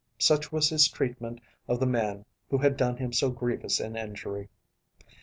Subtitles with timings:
[0.17, 4.49] Such was his treatment of the man who had done him so grievous an injury.